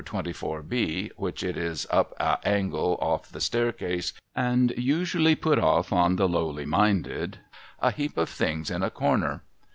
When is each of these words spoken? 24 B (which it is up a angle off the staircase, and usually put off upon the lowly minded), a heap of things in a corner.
24 0.03 0.63
B 0.63 1.11
(which 1.15 1.43
it 1.43 1.55
is 1.55 1.85
up 1.91 2.15
a 2.19 2.39
angle 2.43 2.97
off 3.03 3.29
the 3.29 3.39
staircase, 3.39 4.13
and 4.35 4.73
usually 4.75 5.35
put 5.35 5.59
off 5.59 5.91
upon 5.91 6.15
the 6.15 6.27
lowly 6.27 6.65
minded), 6.65 7.37
a 7.79 7.91
heap 7.91 8.17
of 8.17 8.27
things 8.27 8.71
in 8.71 8.81
a 8.81 8.89
corner. 8.89 9.43